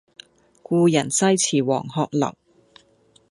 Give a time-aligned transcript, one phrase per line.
[0.63, 2.35] 故人西辭黃鶴樓